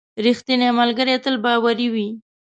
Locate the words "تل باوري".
1.23-1.87